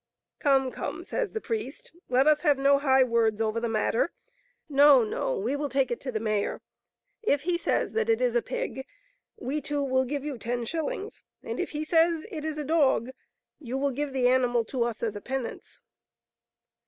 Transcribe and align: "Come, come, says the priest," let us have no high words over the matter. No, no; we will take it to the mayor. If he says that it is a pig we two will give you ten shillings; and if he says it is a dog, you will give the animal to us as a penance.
"Come, 0.39 0.71
come, 0.71 1.03
says 1.03 1.33
the 1.33 1.39
priest," 1.41 1.91
let 2.09 2.25
us 2.25 2.41
have 2.41 2.57
no 2.57 2.79
high 2.79 3.03
words 3.03 3.39
over 3.39 3.59
the 3.59 3.69
matter. 3.69 4.11
No, 4.67 5.03
no; 5.03 5.37
we 5.37 5.55
will 5.55 5.69
take 5.69 5.91
it 5.91 5.99
to 5.99 6.11
the 6.11 6.19
mayor. 6.19 6.59
If 7.21 7.41
he 7.43 7.55
says 7.55 7.93
that 7.93 8.09
it 8.09 8.19
is 8.19 8.33
a 8.33 8.41
pig 8.41 8.87
we 9.37 9.61
two 9.61 9.83
will 9.83 10.05
give 10.05 10.25
you 10.25 10.39
ten 10.39 10.65
shillings; 10.65 11.21
and 11.43 11.59
if 11.59 11.69
he 11.69 11.83
says 11.83 12.25
it 12.31 12.43
is 12.43 12.57
a 12.57 12.65
dog, 12.65 13.11
you 13.59 13.77
will 13.77 13.91
give 13.91 14.11
the 14.11 14.27
animal 14.27 14.65
to 14.65 14.81
us 14.85 15.03
as 15.03 15.15
a 15.15 15.21
penance. 15.21 15.81